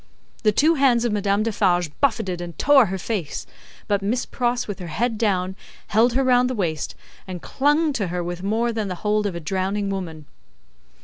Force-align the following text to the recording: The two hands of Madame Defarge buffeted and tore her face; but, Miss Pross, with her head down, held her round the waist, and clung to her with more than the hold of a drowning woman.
The 0.41 0.51
two 0.51 0.73
hands 0.73 1.05
of 1.05 1.11
Madame 1.11 1.43
Defarge 1.43 1.91
buffeted 2.01 2.41
and 2.41 2.57
tore 2.57 2.87
her 2.87 2.97
face; 2.97 3.45
but, 3.87 4.01
Miss 4.01 4.25
Pross, 4.25 4.67
with 4.67 4.79
her 4.79 4.87
head 4.87 5.15
down, 5.15 5.55
held 5.89 6.13
her 6.13 6.23
round 6.23 6.49
the 6.49 6.55
waist, 6.55 6.95
and 7.27 7.39
clung 7.39 7.93
to 7.93 8.07
her 8.07 8.23
with 8.23 8.41
more 8.41 8.71
than 8.71 8.87
the 8.87 8.95
hold 9.05 9.27
of 9.27 9.35
a 9.35 9.39
drowning 9.39 9.91
woman. 9.91 10.25